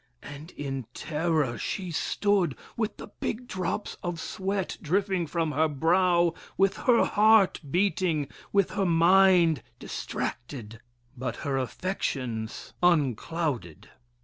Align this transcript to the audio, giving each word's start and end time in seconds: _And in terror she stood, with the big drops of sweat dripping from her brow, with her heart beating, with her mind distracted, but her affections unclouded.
_And 0.27 0.49
in 0.53 0.87
terror 0.95 1.59
she 1.59 1.91
stood, 1.91 2.55
with 2.75 2.97
the 2.97 3.09
big 3.19 3.47
drops 3.47 3.97
of 4.01 4.19
sweat 4.19 4.79
dripping 4.81 5.27
from 5.27 5.51
her 5.51 5.67
brow, 5.67 6.33
with 6.57 6.75
her 6.77 7.05
heart 7.05 7.61
beating, 7.69 8.27
with 8.51 8.71
her 8.71 8.85
mind 8.87 9.61
distracted, 9.77 10.81
but 11.15 11.35
her 11.45 11.55
affections 11.55 12.73
unclouded. 12.81 13.91